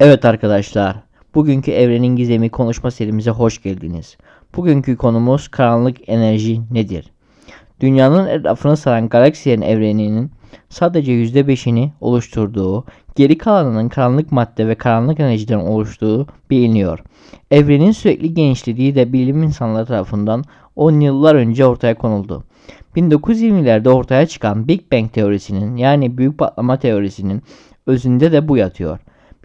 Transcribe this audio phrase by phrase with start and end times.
[0.00, 0.96] Evet arkadaşlar,
[1.34, 4.16] bugünkü Evrenin Gizemi konuşma serimize hoş geldiniz.
[4.56, 7.10] Bugünkü konumuz karanlık enerji nedir?
[7.80, 10.30] Dünyanın etrafını saran galaksilerin evreninin
[10.68, 12.84] sadece %5'ini oluşturduğu,
[13.16, 16.98] geri kalanının karanlık madde ve karanlık enerjiden oluştuğu biliniyor.
[17.50, 20.44] Evrenin sürekli genişlediği de bilim insanları tarafından
[20.76, 22.44] 10 yıllar önce ortaya konuldu.
[22.96, 27.42] 1920'lerde ortaya çıkan Big Bang teorisinin yani büyük patlama teorisinin
[27.86, 28.98] özünde de bu yatıyor.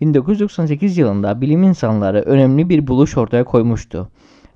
[0.03, 4.09] 1998 yılında bilim insanları önemli bir buluş ortaya koymuştu.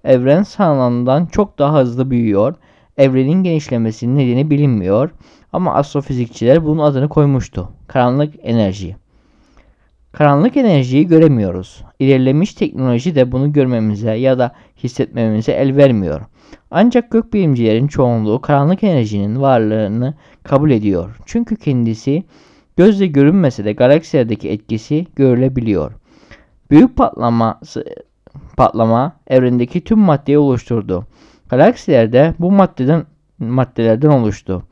[0.04, 2.56] Evren sanılandan çok daha hızlı büyüyor,
[2.98, 5.10] evrenin genişlemesinin nedeni bilinmiyor
[5.54, 7.70] ama astrofizikçiler bunun adını koymuştu.
[7.88, 8.96] Karanlık enerji.
[10.12, 11.84] Karanlık enerjiyi göremiyoruz.
[12.00, 14.52] İlerlemiş teknoloji de bunu görmemize ya da
[14.84, 16.22] hissetmemize el vermiyor.
[16.72, 21.18] Ancak gökbilimcilerin çoğunluğu karanlık enerjinin varlığını kabul ediyor.
[21.26, 22.24] Çünkü kendisi
[22.78, 25.92] Gözle görünmese de galaksilerdeki etkisi görülebiliyor.
[26.72, 27.86] Büyük patlaması,
[28.58, 31.06] patlama evrendeki tüm maddeyi oluşturdu.
[31.50, 33.06] Galaksiler de bu maddeden
[33.40, 34.64] maddelerden oluştu.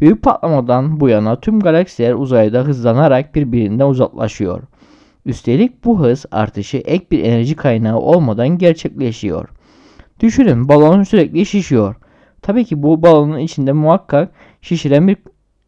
[0.00, 4.62] Büyük patlamadan bu yana tüm galaksiler uzayda hızlanarak birbirinden uzaklaşıyor.
[5.26, 9.48] Üstelik bu hız artışı ek bir enerji kaynağı olmadan gerçekleşiyor.
[10.20, 11.96] Düşünün balon sürekli şişiyor.
[12.42, 15.16] Tabii ki bu balonun içinde muhakkak şişiren bir,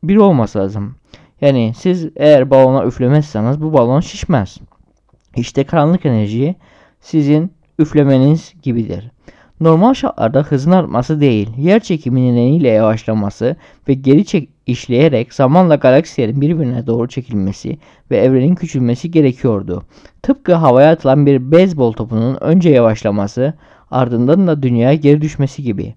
[0.05, 0.97] bir olması lazım.
[1.41, 4.59] Yani siz eğer balona üflemezseniz bu balon şişmez.
[5.37, 6.55] İşte karanlık enerji
[7.01, 9.11] sizin üflemeniz gibidir.
[9.61, 13.56] Normal şartlarda hızın artması değil, yer çekimi nedeniyle yavaşlaması
[13.89, 17.78] ve geri çek işleyerek zamanla galaksilerin birbirine doğru çekilmesi
[18.11, 19.83] ve evrenin küçülmesi gerekiyordu.
[20.23, 23.55] Tıpkı havaya atılan bir beyzbol topunun önce yavaşlaması,
[23.91, 25.95] ardından da dünyaya geri düşmesi gibi.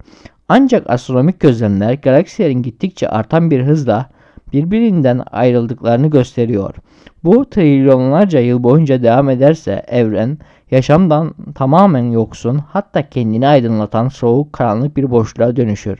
[0.49, 4.09] Ancak astronomik gözlemler galaksilerin gittikçe artan bir hızla
[4.53, 6.75] birbirinden ayrıldıklarını gösteriyor.
[7.23, 10.37] Bu trilyonlarca yıl boyunca devam ederse evren
[10.71, 15.99] yaşamdan tamamen yoksun hatta kendini aydınlatan soğuk karanlık bir boşluğa dönüşür.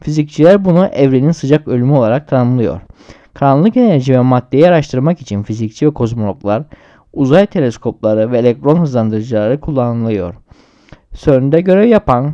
[0.00, 2.80] Fizikçiler bunu evrenin sıcak ölümü olarak tanımlıyor.
[3.34, 6.62] Karanlık enerji ve maddeyi araştırmak için fizikçi ve kozmologlar
[7.12, 10.34] uzay teleskopları ve elektron hızlandırıcıları kullanılıyor.
[11.14, 12.32] CERN'de görev yapan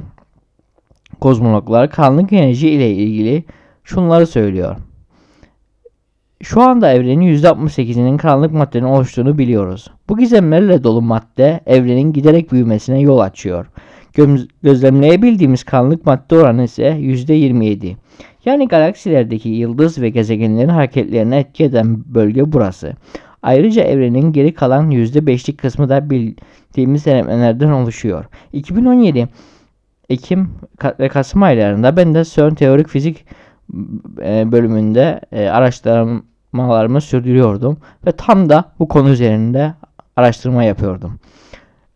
[1.21, 3.45] kozmologlar karanlık enerji ile ilgili
[3.85, 4.77] şunları söylüyor.
[6.45, 9.91] Şu anda evrenin %68'inin karanlık maddenin oluştuğunu biliyoruz.
[10.09, 13.67] Bu gizemlerle dolu madde evrenin giderek büyümesine yol açıyor.
[14.13, 17.97] Göz gözlemleyebildiğimiz karanlık madde oranı ise %27.
[18.45, 22.93] Yani galaksilerdeki yıldız ve gezegenlerin hareketlerine etki eden bölge burası.
[23.43, 28.25] Ayrıca evrenin geri kalan %5'lik kısmı da bildiğimiz denemelerden oluşuyor.
[28.53, 29.29] 2017
[30.09, 30.51] Ekim
[31.01, 33.25] ve Kasım aylarında ben de CERN Teorik Fizik
[34.23, 36.23] e, bölümünde e, araştırma
[36.55, 37.77] araştırmalarımı sürdürüyordum
[38.07, 39.75] ve tam da bu konu üzerinde
[40.17, 41.19] araştırma yapıyordum.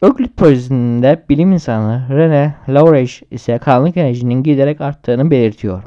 [0.02, 5.82] Öklit projesinde bilim insanı René Laurage ise karanlık enerjinin giderek arttığını belirtiyor.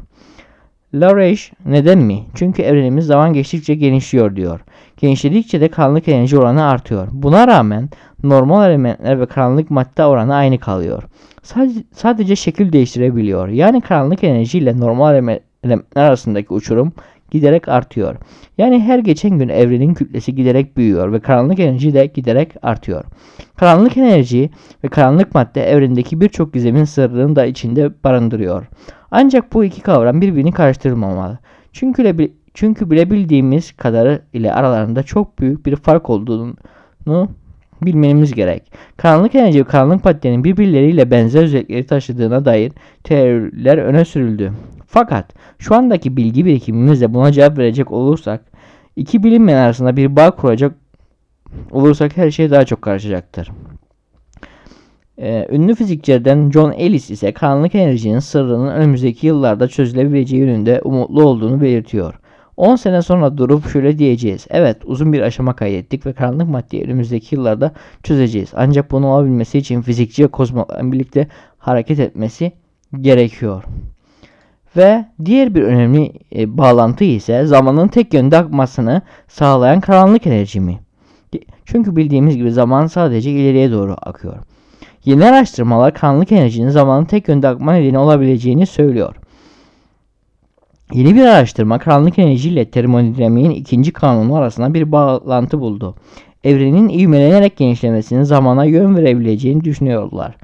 [0.94, 2.24] Laurage neden mi?
[2.36, 4.60] Çünkü evrenimiz zaman geçtikçe genişliyor diyor.
[4.98, 7.08] Genişledikçe de karanlık enerji oranı artıyor.
[7.12, 7.90] Buna rağmen
[8.24, 11.04] normal elementler ve karanlık madde oranı aynı kalıyor.
[11.44, 13.48] Sadece, sadece şekil değiştirebiliyor.
[13.48, 15.16] Yani karanlık enerji ile normal
[15.64, 16.94] elementler arasındaki uçurum
[17.32, 18.16] giderek artıyor.
[18.58, 23.04] Yani her geçen gün evrenin kütlesi giderek büyüyor ve karanlık enerji de giderek artıyor.
[23.56, 24.50] Karanlık enerji
[24.84, 28.68] ve karanlık madde evrendeki birçok gizemin sırrını da içinde barındırıyor.
[29.12, 31.40] Ancak bu iki kavram birbirini karıştırmamalı.
[31.74, 36.56] Çünkü, çünkü bilebildiğimiz kadarı ile aralarında çok büyük bir fark olduğunu
[37.82, 38.72] bilmemiz gerek.
[38.98, 42.72] Karanlık enerji ve karanlık maddenin birbirleriyle benzer özellikleri taşıdığına dair
[43.04, 44.52] teoriler öne sürüldü.
[44.94, 48.42] Fakat şu andaki bilgi birikimimizle buna cevap verecek olursak,
[48.96, 50.76] iki bilinmeyen arasında bir bağ kuracak
[51.72, 53.52] olursak her şey daha çok karışacaktır.
[55.18, 61.62] Ee, ünlü fizikçilerden John Ellis ise karanlık enerjinin sırrının önümüzdeki yıllarda çözülebileceği yönünde umutlu olduğunu
[61.62, 62.20] belirtiyor.
[62.58, 64.48] 10 sene sonra durup şöyle diyeceğiz.
[64.50, 67.72] Evet uzun bir aşama kaydettik ve karanlık maddeyi önümüzdeki yıllarda
[68.04, 68.50] çözeceğiz.
[68.56, 71.28] Ancak bunu olabilmesi için fizikçi ve kozmologların birlikte
[71.58, 72.52] hareket etmesi
[73.02, 73.64] gerekiyor.
[74.78, 80.80] Ve diğer bir önemli e, bağlantı ise zamanın tek yönde akmasını sağlayan karanlık enerji mi?
[81.66, 84.36] Çünkü bildiğimiz gibi zaman sadece ileriye doğru akıyor.
[85.06, 89.16] Yeni araştırmalar karanlık enerjinin zamanın tek yönde akma nedeni olabileceğini söylüyor.
[90.94, 95.96] Yeni bir araştırma karanlık enerji ile termodinamiğin ikinci kanunu arasında bir bağlantı buldu.
[96.44, 100.36] Evrenin ivmelenerek genişlemesinin zamana yön verebileceğini düşünüyorlar.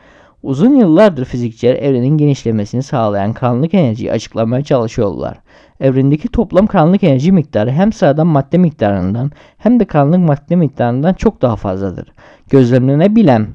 [0.43, 5.37] Uzun yıllardır fizikçiler evrenin genişlemesini sağlayan karanlık enerjiyi açıklamaya çalışıyorlar.
[5.79, 11.41] Evrendeki toplam karanlık enerji miktarı hem sıradan madde miktarından hem de karanlık madde miktarından çok
[11.41, 12.11] daha fazladır.
[12.49, 13.47] Gözlemlenebilen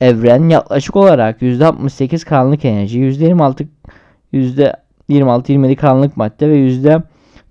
[0.00, 3.66] evren yaklaşık olarak %68 karanlık enerji, %26
[4.32, 6.56] %26-27 karanlık madde ve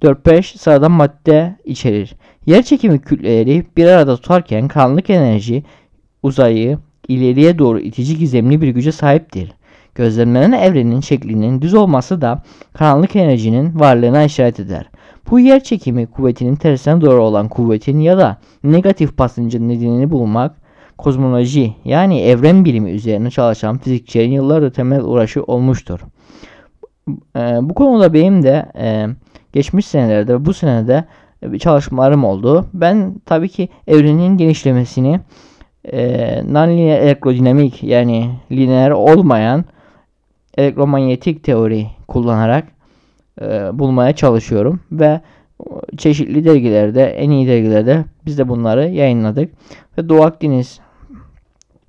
[0.02, 2.16] %4-5 sıradan madde içerir.
[2.46, 5.64] Yer çekimi kütleleri bir arada tutarken karanlık enerji
[6.24, 6.78] uzayı
[7.08, 9.52] ileriye doğru itici gizemli bir güce sahiptir.
[9.96, 14.90] Gözlemlenen evrenin şeklinin düz olması da karanlık enerjinin varlığına işaret eder.
[15.32, 20.56] Bu yer çekimi kuvvetinin tersine doğru olan kuvvetin ya da negatif basıncın nedenini bulmak
[20.98, 26.00] kozmoloji yani evren bilimi üzerine çalışan fizikçilerin yıllardır temel uğraşı olmuştur.
[27.36, 29.08] E, bu konuda benim de e,
[29.54, 31.06] geçmiş senelerde bu senede
[31.60, 32.66] çalışmalarım oldu.
[32.74, 35.20] Ben tabii ki evrenin genişlemesini
[35.92, 39.66] e, nonlinear elektrodinamik yani lineer olmayan
[40.58, 42.68] elektromanyetik teori kullanarak
[43.42, 45.22] e, bulmaya çalışıyorum ve
[45.98, 49.54] çeşitli dergilerde en iyi dergilerde biz de bunları yayınladık
[49.98, 50.80] ve Doğu Akdeniz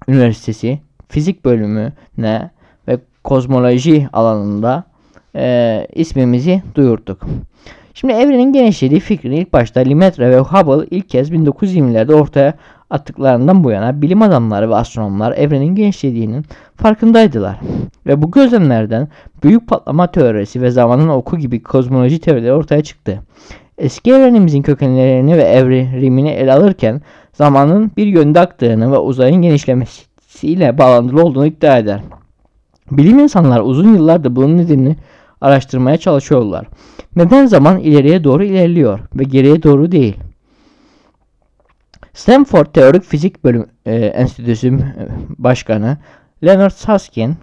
[0.09, 2.51] Üniversitesi fizik bölümüne
[2.89, 4.85] ve kozmoloji alanında
[5.37, 7.27] e, ismimizi duyurduk.
[7.95, 12.55] Şimdi evrenin genişlediği fikrini ilk başta Lemaitre ve Hubble ilk kez 1920'lerde ortaya
[12.95, 16.45] attıklarından bu yana bilim adamları ve astronomlar evrenin genişlediğinin
[16.77, 17.61] farkındaydılar.
[18.07, 19.09] Ve bu gözlemlerden
[19.43, 23.23] büyük patlama teorisi ve zamanın oku gibi kozmoloji teorileri ortaya çıktı.
[23.79, 27.03] Eski evrenimizin kökenlerini ve evrimini ele alırken
[27.33, 32.01] zamanın bir yönde aktığını ve uzayın genişlemesiyle bağlantılı olduğunu iddia eder.
[32.91, 34.97] Bilim insanlar uzun yıllardır bunun nedenini
[35.41, 36.67] araştırmaya çalışıyorlar.
[37.17, 40.17] Neden zaman ileriye doğru ilerliyor ve geriye doğru değil?
[42.15, 44.81] Stanford Teorik Fizik Bölüm e, Enstitüsü e,
[45.39, 45.97] Başkanı
[46.45, 47.35] Leonard Susskind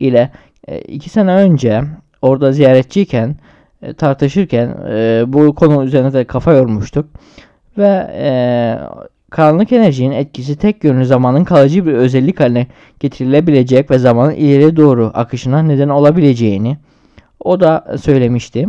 [0.00, 0.30] ile
[0.68, 1.82] e, iki sene önce
[2.22, 3.36] orada ziyaretçiyken
[3.82, 7.06] e, tartışırken e, bu konu üzerine de kafa yormuştuk
[7.78, 8.28] ve e,
[9.30, 12.66] karanlık enerjinin etkisi tek yönlü zamanın kalıcı bir özellik haline
[13.00, 16.76] getirilebilecek ve zamanın ileri doğru akışına neden olabileceğini
[17.40, 18.68] o da söylemişti.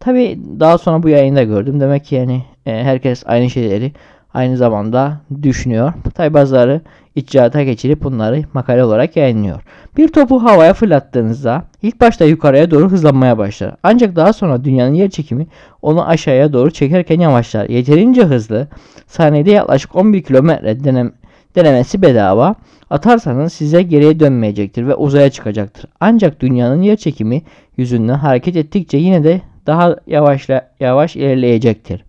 [0.00, 1.80] Tabi daha sonra bu yayında gördüm.
[1.80, 2.42] Demek ki yani
[2.72, 3.92] herkes aynı şeyleri
[4.34, 5.92] aynı zamanda düşünüyor.
[6.14, 6.80] Tabi bazıları
[7.14, 9.62] icraata geçirip bunları makale olarak yayınlıyor.
[9.96, 13.74] Bir topu havaya fırlattığınızda ilk başta yukarıya doğru hızlanmaya başlar.
[13.82, 15.46] Ancak daha sonra dünyanın yer çekimi
[15.82, 17.68] onu aşağıya doğru çekerken yavaşlar.
[17.68, 18.68] Yeterince hızlı
[19.06, 21.12] saniyede yaklaşık 11 kilometre denem
[21.54, 22.54] denemesi bedava.
[22.90, 25.90] Atarsanız size geriye dönmeyecektir ve uzaya çıkacaktır.
[26.00, 27.42] Ancak dünyanın yer çekimi
[27.76, 32.04] yüzünden hareket ettikçe yine de daha yavaşla, yavaş ilerleyecektir.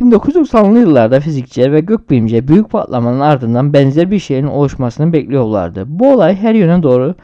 [0.00, 5.84] 1990'lı yıllarda fizikçiler ve gökbilimciler büyük patlamanın ardından benzer bir şeyin oluşmasını bekliyorlardı.
[5.86, 7.14] Bu olay her yöne doğru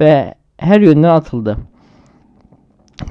[0.00, 1.56] ve her yönden atıldı.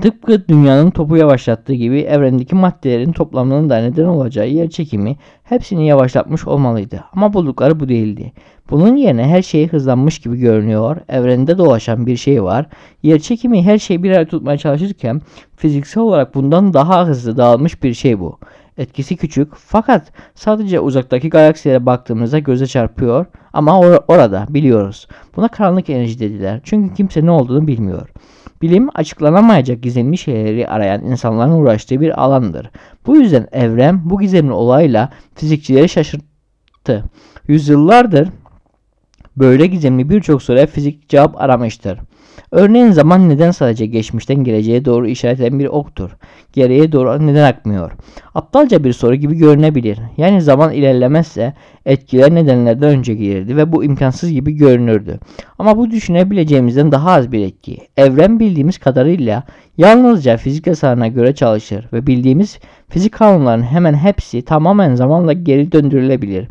[0.02, 6.48] Tıpkı dünyanın topu yavaşlattığı gibi evrendeki maddelerin toplamının da neden olacağı yer çekimi hepsini yavaşlatmış
[6.48, 7.04] olmalıydı.
[7.14, 8.32] Ama buldukları bu değildi.
[8.70, 10.98] Bunun yerine her şey hızlanmış gibi görünüyor.
[11.10, 12.66] Evrende dolaşan bir şey var.
[13.04, 15.22] Yer çekimi her şeyi bir araya tutmaya çalışırken
[15.56, 18.40] fiziksel olarak bundan daha hızlı dağılmış bir şey bu.
[18.80, 25.08] Etkisi küçük fakat sadece uzaktaki galaksilere baktığımızda göze çarpıyor ama or orada biliyoruz.
[25.36, 26.62] Buna karanlık enerji dediler.
[26.64, 28.10] Çünkü kimse ne olduğunu bilmiyor.
[28.62, 32.70] Bilim açıklanamayacak gizemli şeyleri arayan insanların uğraştığı bir alandır.
[33.06, 37.04] Bu yüzden evren bu gizemli olayla fizikçileri şaşırttı.
[37.48, 38.30] Yüzyıllardır
[39.38, 42.00] böyle gizemli birçok soruya fizik cevap aramıştır.
[42.52, 46.10] Örneğin zaman neden sadece geçmişten geleceğe doğru işaret eden bir oktur?
[46.54, 47.92] Geriye doğru neden akmıyor?
[48.36, 50.00] Aptalca bir soru gibi görünebilir.
[50.18, 51.54] Yani zaman ilerlemezse
[51.86, 55.20] etkiler nedenlerden önce gelirdi ve bu imkansız gibi görünürdü.
[55.60, 57.78] Ama bu düşünebileceğimizden daha az bir etki.
[57.98, 59.44] Evren bildiğimiz kadarıyla
[59.78, 66.48] yalnızca fizik yasalarına göre çalışır ve bildiğimiz fizik kanunlarının hemen hepsi tamamen zamanla geri döndürülebilir.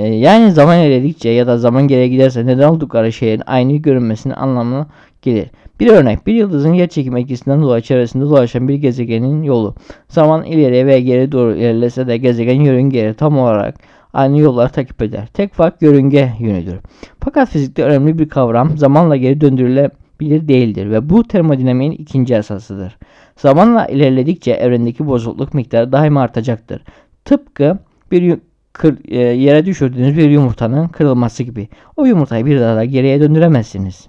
[0.00, 4.86] Ee, yani zaman ilerledikçe ya da zaman geriye giderse neden oldukları şeyin aynı görünmesinin anlamına
[5.22, 5.50] gelir.
[5.80, 9.74] Bir örnek bir yıldızın yer çekim etkisinden dolayı çevresinde dolaşan bir gezegenin yolu.
[10.08, 13.74] Zaman ileriye ve geri doğru ilerlese de gezegen yörüngeye tam olarak
[14.12, 15.26] aynı yolları takip eder.
[15.26, 16.76] Tek fark yörünge yönüdür.
[17.24, 22.96] Fakat fizikte önemli bir kavram zamanla geri döndürülebilir değildir ve bu termodinamiğin ikinci esasıdır.
[23.36, 26.82] Zamanla ilerledikçe evrendeki bozukluk miktarı daima artacaktır.
[27.24, 27.78] Tıpkı
[28.10, 28.38] bir
[28.72, 31.68] kır, e, yere düşürdüğünüz bir yumurtanın kırılması gibi.
[31.96, 34.08] O yumurtayı bir daha da geriye döndüremezsiniz.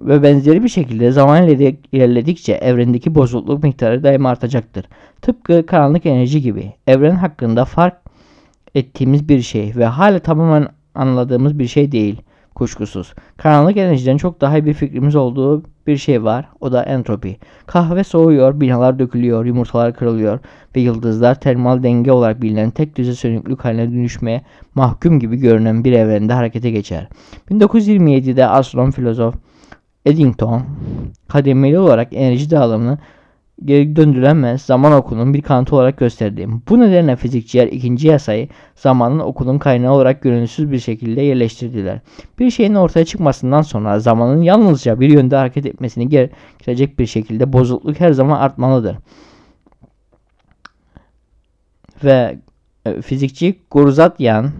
[0.00, 1.48] Ve benzeri bir şekilde zaman
[1.92, 4.84] ilerledikçe evrendeki bozukluk miktarı daima artacaktır.
[5.22, 6.72] Tıpkı karanlık enerji gibi.
[6.86, 7.96] Evren hakkında fark
[8.74, 12.22] ettiğimiz bir şey ve hala tamamen anladığımız bir şey değil
[12.54, 13.14] kuşkusuz.
[13.36, 16.48] Karanlık enerjiden çok daha iyi bir fikrimiz olduğu bir şey var.
[16.60, 17.36] O da entropi.
[17.66, 20.38] Kahve soğuyor, binalar dökülüyor, yumurtalar kırılıyor
[20.76, 24.42] ve yıldızlar termal denge olarak bilinen tek düze sönüklük haline dönüşmeye
[24.74, 27.08] mahkum gibi görünen bir evrende harekete geçer.
[27.50, 29.34] 1927'de astronom filozof
[30.06, 30.62] Eddington
[31.28, 32.98] kademeli olarak enerji dağılımını
[33.64, 36.48] geri döndürülemez zaman okunun bir kanıtı olarak gösterdi.
[36.68, 42.00] Bu nedenle fizikçiler ikinci yasayı zamanın okunun kaynağı olarak görüntüsüz bir şekilde yerleştirdiler.
[42.38, 48.00] Bir şeyin ortaya çıkmasından sonra zamanın yalnızca bir yönde hareket etmesini gerektirecek bir şekilde bozukluk
[48.00, 48.96] her zaman artmalıdır.
[52.04, 52.38] Ve
[52.86, 54.50] e, fizikçi Gurzatyan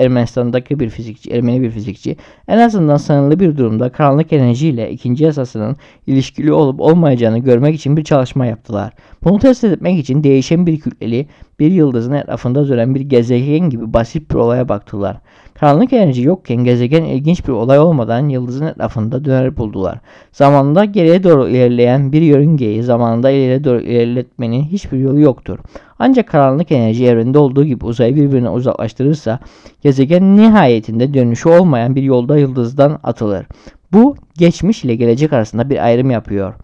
[0.00, 2.16] Ermenistan'daki bir fizikçi, Ermeni bir fizikçi
[2.48, 5.76] en azından sınırlı bir durumda karanlık enerji ile ikinci yasasının
[6.06, 8.92] ilişkili olup olmayacağını görmek için bir çalışma yaptılar.
[9.24, 11.26] Bunu test etmek için değişen bir kütleli
[11.58, 15.16] bir yıldızın etrafında dönen bir gezegen gibi basit bir olaya baktılar.
[15.54, 19.98] Karanlık enerji yokken gezegen ilginç bir olay olmadan yıldızın etrafında döner buldular.
[20.32, 25.58] Zamanında geriye doğru ilerleyen bir yörüngeyi zamanında ileriye doğru ilerletmenin hiçbir yolu yoktur.
[26.02, 29.38] Ancak karanlık enerji evrende olduğu gibi uzayı birbirine uzaklaştırırsa
[29.82, 33.46] gezegen nihayetinde dönüşü olmayan bir yolda yıldızdan atılır.
[33.92, 36.54] Bu geçmiş ile gelecek arasında bir ayrım yapıyor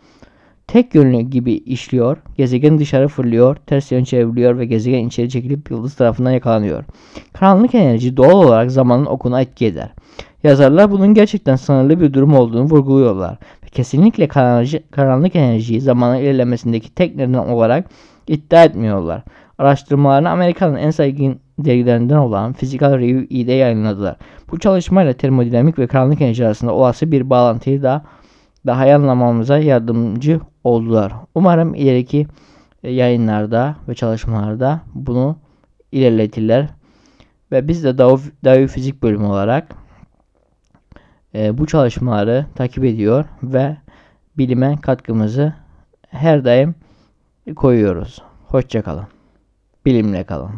[0.66, 2.16] tek yönlü gibi işliyor.
[2.36, 6.84] Gezegen dışarı fırlıyor, ters yön çevriliyor ve gezegen içeri çekilip yıldız tarafından yakalanıyor.
[7.32, 9.90] Karanlık enerji doğal olarak zamanın okuna etki eder.
[10.42, 14.28] Yazarlar bunun gerçekten sınırlı bir durum olduğunu vurguluyorlar ve kesinlikle
[14.90, 17.90] karanlık enerjiyi zamanın ilerlemesindeki tek neden olarak
[18.28, 19.22] iddia etmiyorlar.
[19.58, 24.16] Araştırmalarını Amerika'nın en saygın dergilerinden olan Physical Review'de yayınladılar.
[24.50, 28.02] Bu çalışmayla termodinamik ve karanlık enerji arasında olası bir bağlantıyı da
[28.66, 31.12] daha iyi anlamamıza yardımcı oldular.
[31.34, 32.26] Umarım ileriki
[32.82, 35.36] e, yayınlarda ve çalışmalarda bunu
[35.92, 36.68] ilerletirler.
[37.52, 37.98] Ve biz de
[38.44, 39.68] Davi, Fizik bölümü olarak
[41.34, 43.76] e, bu çalışmaları takip ediyor ve
[44.38, 45.52] bilime katkımızı
[46.08, 46.74] her daim
[47.54, 48.22] koyuyoruz.
[48.46, 49.06] Hoşçakalın.
[49.86, 50.50] Bilimle kalın.